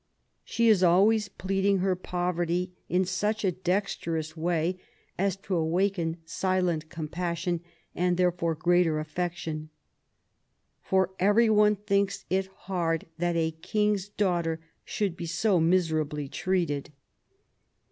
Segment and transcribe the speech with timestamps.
[0.43, 4.79] She is always pleading her poverty, in such a dexterous way
[5.15, 7.61] as to awaken silent compassion
[7.93, 9.69] and therefore greater affection.
[10.81, 16.91] For every one thinks it hard that a King's daughter should be so miserably treated.